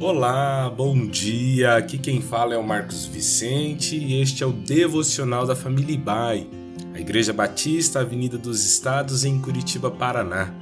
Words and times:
Olá, 0.00 0.68
bom 0.68 1.06
dia. 1.06 1.76
Aqui 1.76 1.98
quem 1.98 2.20
fala 2.20 2.52
é 2.52 2.58
o 2.58 2.66
Marcos 2.66 3.06
Vicente 3.06 3.96
e 3.96 4.20
este 4.20 4.42
é 4.42 4.46
o 4.46 4.52
devocional 4.52 5.46
da 5.46 5.54
família 5.54 5.94
Ibai, 5.94 6.48
a 6.92 6.98
Igreja 6.98 7.32
Batista 7.32 8.00
Avenida 8.00 8.36
dos 8.36 8.66
Estados 8.66 9.24
em 9.24 9.40
Curitiba, 9.40 9.92
Paraná. 9.92 10.52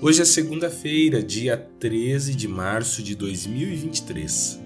Hoje 0.00 0.22
é 0.22 0.24
segunda-feira, 0.24 1.22
dia 1.22 1.58
13 1.78 2.34
de 2.34 2.48
março 2.48 3.02
de 3.02 3.14
2023. 3.14 4.58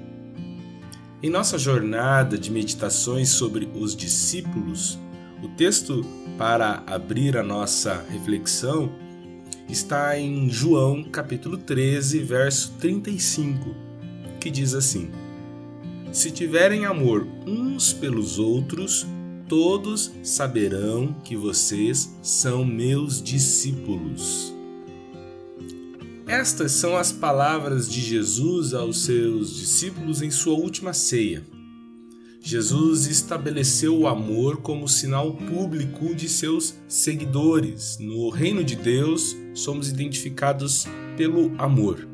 Em 1.21 1.29
nossa 1.29 1.59
jornada 1.59 2.39
de 2.39 2.53
meditações 2.53 3.31
sobre 3.31 3.69
os 3.75 3.97
discípulos, 3.97 4.97
o 5.43 5.49
texto 5.49 6.07
para 6.39 6.85
abrir 6.87 7.37
a 7.37 7.43
nossa 7.43 8.07
reflexão 8.09 8.93
está 9.69 10.17
em 10.17 10.49
João 10.49 11.03
capítulo 11.03 11.59
13, 11.59 12.21
verso 12.21 12.75
35 12.79 13.88
que 14.39 14.51
diz 14.51 14.75
assim: 14.75 15.11
Se 16.13 16.31
tiverem 16.31 16.85
amor 16.85 17.27
uns 17.47 17.93
pelos 17.93 18.39
outros, 18.39 19.07
todos 19.49 20.13
saberão 20.23 21.15
que 21.25 21.37
vocês 21.37 22.15
são 22.23 22.65
meus 22.65 23.23
discípulos. 23.23 24.55
Estas 26.27 26.73
são 26.73 26.95
as 26.95 27.11
palavras 27.11 27.91
de 27.91 28.03
Jesus 28.03 28.75
aos 28.75 29.05
seus 29.05 29.57
discípulos 29.57 30.21
em 30.21 30.31
sua 30.31 30.55
última 30.55 30.93
ceia. 30.93 31.43
Jesus 32.41 33.07
estabeleceu 33.07 33.99
o 33.99 34.07
amor 34.07 34.59
como 34.59 34.89
sinal 34.89 35.35
público 35.35 36.15
de 36.15 36.29
seus 36.29 36.75
seguidores. 36.87 37.99
No 37.99 38.29
reino 38.29 38.63
de 38.63 38.77
Deus, 38.77 39.35
somos 39.55 39.89
identificados 39.89 40.87
pelo 41.17 41.55
amor. 41.59 42.07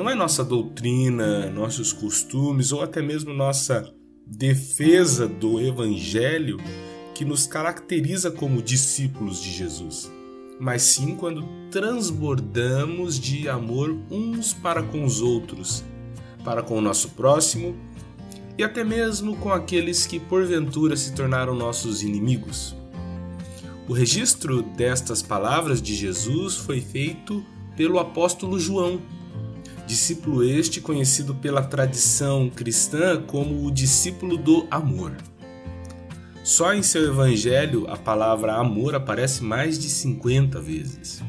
Não 0.00 0.08
é 0.08 0.14
nossa 0.14 0.42
doutrina, 0.42 1.50
nossos 1.50 1.92
costumes 1.92 2.72
ou 2.72 2.80
até 2.80 3.02
mesmo 3.02 3.34
nossa 3.34 3.86
defesa 4.26 5.28
do 5.28 5.60
Evangelho 5.60 6.56
que 7.14 7.22
nos 7.22 7.46
caracteriza 7.46 8.30
como 8.30 8.62
discípulos 8.62 9.42
de 9.42 9.52
Jesus, 9.52 10.10
mas 10.58 10.80
sim 10.80 11.14
quando 11.16 11.46
transbordamos 11.70 13.20
de 13.20 13.46
amor 13.46 13.94
uns 14.10 14.54
para 14.54 14.82
com 14.82 15.04
os 15.04 15.20
outros, 15.20 15.84
para 16.42 16.62
com 16.62 16.78
o 16.78 16.80
nosso 16.80 17.10
próximo 17.10 17.76
e 18.56 18.64
até 18.64 18.82
mesmo 18.82 19.36
com 19.36 19.52
aqueles 19.52 20.06
que 20.06 20.18
porventura 20.18 20.96
se 20.96 21.12
tornaram 21.12 21.54
nossos 21.54 22.02
inimigos. 22.02 22.74
O 23.86 23.92
registro 23.92 24.62
destas 24.62 25.20
palavras 25.20 25.82
de 25.82 25.94
Jesus 25.94 26.56
foi 26.56 26.80
feito 26.80 27.44
pelo 27.76 27.98
apóstolo 27.98 28.58
João 28.58 28.98
discípulo 29.90 30.44
este 30.44 30.80
conhecido 30.80 31.34
pela 31.34 31.64
tradição 31.64 32.48
cristã 32.48 33.20
como 33.26 33.66
o 33.66 33.72
discípulo 33.72 34.36
do 34.36 34.64
amor. 34.70 35.16
Só 36.44 36.72
em 36.72 36.80
seu 36.80 37.06
evangelho 37.06 37.88
a 37.90 37.96
palavra 37.96 38.54
amor 38.54 38.94
aparece 38.94 39.42
mais 39.42 39.76
de 39.80 39.88
50 39.88 40.60
vezes. 40.60 41.20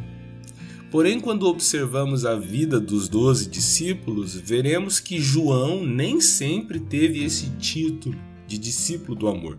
Porém, 0.92 1.20
quando 1.20 1.48
observamos 1.48 2.24
a 2.24 2.36
vida 2.36 2.80
dos 2.80 3.10
doze 3.10 3.50
discípulos, 3.50 4.36
veremos 4.36 5.00
que 5.00 5.20
João 5.20 5.84
nem 5.84 6.22
sempre 6.22 6.80
teve 6.80 7.24
esse 7.24 7.50
título 7.58 8.16
de 8.46 8.60
discípulo 8.60 9.16
do 9.16 9.28
amor. 9.28 9.58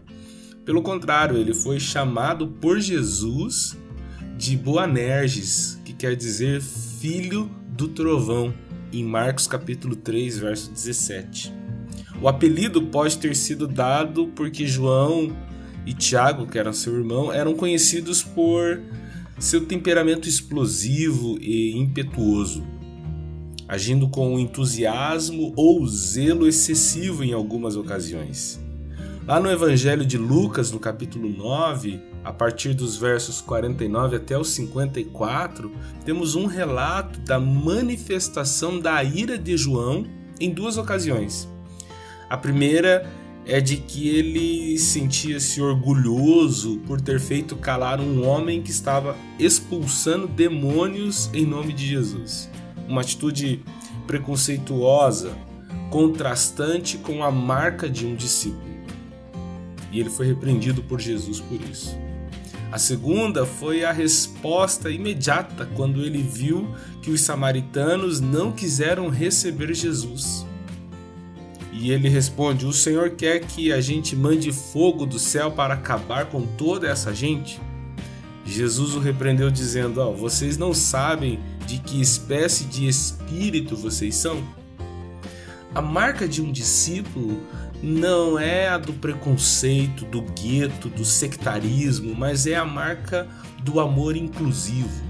Pelo 0.64 0.80
contrário, 0.80 1.36
ele 1.36 1.54
foi 1.54 1.80
chamado 1.80 2.46
por 2.46 2.78
Jesus 2.78 3.76
de 4.38 4.56
Boanerges, 4.56 5.80
que 5.84 5.92
quer 5.92 6.14
dizer 6.14 6.62
filho 6.62 7.50
do 7.68 7.88
trovão, 7.88 8.54
em 8.92 9.04
Marcos 9.04 9.46
capítulo 9.46 9.96
3, 9.96 10.38
verso 10.38 10.70
17. 10.70 11.52
O 12.20 12.28
apelido 12.28 12.82
pode 12.82 13.18
ter 13.18 13.34
sido 13.34 13.66
dado 13.66 14.28
porque 14.28 14.66
João 14.66 15.34
e 15.84 15.92
Tiago, 15.92 16.46
que 16.46 16.58
eram 16.58 16.72
seu 16.72 16.96
irmão, 16.96 17.32
eram 17.32 17.54
conhecidos 17.54 18.22
por 18.22 18.80
seu 19.38 19.66
temperamento 19.66 20.28
explosivo 20.28 21.36
e 21.40 21.76
impetuoso, 21.76 22.64
agindo 23.66 24.08
com 24.08 24.38
entusiasmo 24.38 25.52
ou 25.56 25.84
zelo 25.86 26.46
excessivo 26.46 27.24
em 27.24 27.32
algumas 27.32 27.74
ocasiões. 27.74 28.61
Lá 29.24 29.38
no 29.38 29.48
Evangelho 29.48 30.04
de 30.04 30.18
Lucas, 30.18 30.72
no 30.72 30.80
capítulo 30.80 31.28
9, 31.28 32.00
a 32.24 32.32
partir 32.32 32.74
dos 32.74 32.96
versos 32.96 33.40
49 33.40 34.16
até 34.16 34.36
os 34.36 34.48
54, 34.48 35.70
temos 36.04 36.34
um 36.34 36.46
relato 36.46 37.20
da 37.20 37.38
manifestação 37.38 38.80
da 38.80 39.02
ira 39.04 39.38
de 39.38 39.56
João 39.56 40.04
em 40.40 40.50
duas 40.50 40.76
ocasiões. 40.76 41.48
A 42.28 42.36
primeira 42.36 43.08
é 43.46 43.60
de 43.60 43.76
que 43.76 44.08
ele 44.08 44.76
sentia-se 44.76 45.62
orgulhoso 45.62 46.78
por 46.84 47.00
ter 47.00 47.20
feito 47.20 47.54
calar 47.54 48.00
um 48.00 48.26
homem 48.26 48.60
que 48.60 48.72
estava 48.72 49.16
expulsando 49.38 50.26
demônios 50.26 51.30
em 51.32 51.46
nome 51.46 51.72
de 51.72 51.86
Jesus. 51.86 52.50
Uma 52.88 53.02
atitude 53.02 53.62
preconceituosa, 54.04 55.30
contrastante 55.90 56.98
com 56.98 57.22
a 57.22 57.30
marca 57.30 57.88
de 57.88 58.04
um 58.04 58.16
discípulo. 58.16 58.71
E 59.92 60.00
ele 60.00 60.10
foi 60.10 60.26
repreendido 60.26 60.82
por 60.82 61.00
Jesus 61.00 61.38
por 61.38 61.60
isso. 61.70 61.96
A 62.72 62.78
segunda 62.78 63.44
foi 63.44 63.84
a 63.84 63.92
resposta 63.92 64.88
imediata 64.90 65.68
quando 65.76 66.02
ele 66.02 66.22
viu 66.22 66.74
que 67.02 67.10
os 67.10 67.20
samaritanos 67.20 68.18
não 68.18 68.50
quiseram 68.50 69.10
receber 69.10 69.74
Jesus. 69.74 70.46
E 71.70 71.90
ele 71.90 72.08
responde: 72.08 72.64
O 72.64 72.72
Senhor 72.72 73.10
quer 73.10 73.40
que 73.40 73.70
a 73.70 73.80
gente 73.80 74.16
mande 74.16 74.50
fogo 74.50 75.04
do 75.04 75.18
céu 75.18 75.50
para 75.50 75.74
acabar 75.74 76.26
com 76.26 76.46
toda 76.46 76.88
essa 76.88 77.14
gente? 77.14 77.60
Jesus 78.46 78.94
o 78.94 79.00
repreendeu, 79.00 79.50
dizendo: 79.50 80.00
oh, 80.00 80.14
Vocês 80.14 80.56
não 80.56 80.72
sabem 80.72 81.40
de 81.66 81.78
que 81.78 82.00
espécie 82.00 82.64
de 82.64 82.88
espírito 82.88 83.76
vocês 83.76 84.14
são? 84.14 84.42
A 85.74 85.82
marca 85.82 86.26
de 86.26 86.40
um 86.40 86.50
discípulo 86.50 87.40
não 87.82 88.38
é 88.38 88.68
a 88.68 88.78
do 88.78 88.92
preconceito, 88.92 90.04
do 90.04 90.22
gueto, 90.22 90.88
do 90.88 91.04
sectarismo, 91.04 92.14
mas 92.14 92.46
é 92.46 92.54
a 92.54 92.64
marca 92.64 93.26
do 93.62 93.80
amor 93.80 94.16
inclusivo. 94.16 95.02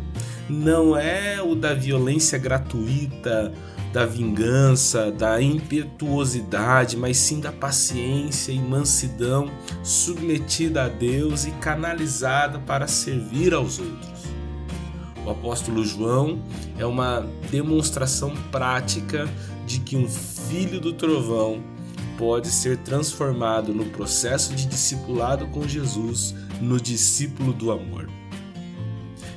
Não 0.49 0.97
é 0.97 1.41
o 1.43 1.55
da 1.55 1.75
violência 1.75 2.38
gratuita, 2.38 3.53
da 3.93 4.06
vingança, 4.06 5.12
da 5.12 5.41
impetuosidade, 5.41 6.97
mas 6.97 7.19
sim 7.19 7.41
da 7.41 7.53
paciência 7.53 8.53
e 8.53 8.59
mansidão 8.59 9.50
submetida 9.84 10.84
a 10.84 10.89
Deus 10.89 11.44
e 11.44 11.50
canalizada 11.53 12.59
para 12.59 12.87
servir 12.87 13.53
aos 13.53 13.78
outros. 13.78 14.22
O 15.27 15.31
apóstolo 15.31 15.84
João 15.84 16.43
é 16.78 16.87
uma 16.87 17.27
demonstração 17.50 18.34
prática 18.50 19.28
de 19.66 19.78
que 19.78 19.97
um 19.97 20.09
filho 20.09 20.81
do 20.81 20.94
trovão 20.94 21.62
pode 22.22 22.53
ser 22.53 22.77
transformado 22.77 23.75
no 23.75 23.87
processo 23.87 24.55
de 24.55 24.65
discipulado 24.65 25.44
com 25.49 25.66
Jesus 25.66 26.33
no 26.60 26.81
discípulo 26.81 27.53
do 27.53 27.72
amor. 27.72 28.09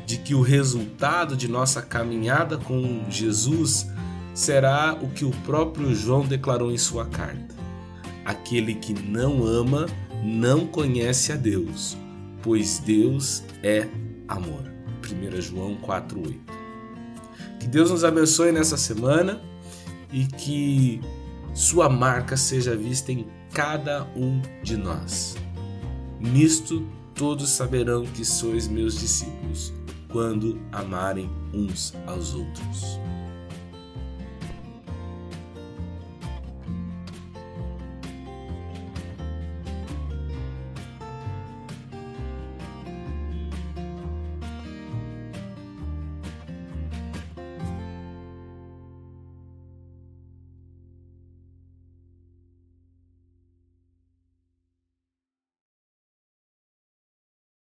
De 0.06 0.18
que 0.18 0.36
o 0.36 0.42
resultado 0.42 1.36
de 1.36 1.48
nossa 1.48 1.82
caminhada 1.82 2.60
com 2.60 3.04
Jesus 3.10 3.88
será 4.36 4.96
o 5.02 5.10
que 5.10 5.26
o 5.26 5.32
próprio 5.44 5.96
João 5.96 6.28
declarou 6.28 6.72
em 6.72 6.78
sua 6.78 7.08
carta: 7.08 7.56
Aquele 8.24 8.76
que 8.76 8.94
não 8.94 9.44
ama 9.44 9.88
não 10.24 10.68
conhece 10.68 11.32
a 11.32 11.36
Deus, 11.36 11.98
pois 12.44 12.78
Deus 12.78 13.42
é 13.64 13.88
amor. 14.28 14.62
1 15.02 15.42
João 15.42 15.76
4:8. 15.78 16.38
Que 17.60 17.68
Deus 17.68 17.90
nos 17.90 18.04
abençoe 18.04 18.52
nessa 18.52 18.78
semana 18.78 19.42
e 20.14 20.28
que 20.28 21.02
sua 21.56 21.88
marca 21.88 22.36
seja 22.36 22.76
vista 22.76 23.14
em 23.14 23.26
cada 23.54 24.04
um 24.14 24.42
de 24.62 24.76
nós. 24.76 25.38
Nisto 26.20 26.86
todos 27.16 27.50
saberão 27.50 28.04
que 28.04 28.26
sois 28.26 28.68
meus 28.68 29.00
discípulos, 29.00 29.74
quando 30.10 30.60
amarem 30.70 31.30
uns 31.54 31.94
aos 32.06 32.36
outros. 32.36 32.95